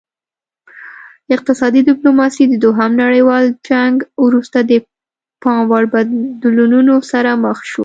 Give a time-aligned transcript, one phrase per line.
[1.35, 4.73] اقتصادي ډیپلوماسي د دوهم نړیوال جنګ وروسته د
[5.41, 7.79] پام وړ بدلونونو سره مخ شوه